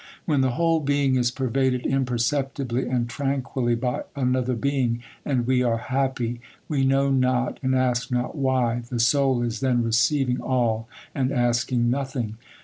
When 0.25 0.41
the 0.41 0.53
whole 0.53 0.79
being 0.79 1.13
is 1.13 1.29
pervaded 1.29 1.85
imperceptibly 1.85 2.87
and 2.87 3.07
tranquilly 3.07 3.75
by 3.75 4.05
another 4.15 4.55
being, 4.55 5.03
and 5.23 5.45
we 5.45 5.61
are 5.61 5.77
happy, 5.77 6.41
we 6.67 6.83
know 6.83 7.11
not 7.11 7.59
and 7.61 7.75
ask 7.75 8.09
not 8.09 8.35
why, 8.35 8.81
the 8.89 8.99
soul 8.99 9.43
is 9.43 9.59
then 9.59 9.83
receiving 9.83 10.41
all 10.41 10.89
and 11.13 11.31
asking 11.31 11.91
nothing. 11.91 12.37